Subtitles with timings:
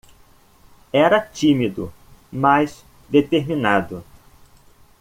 [0.91, 1.93] Era tímido,
[2.31, 4.03] mas determinado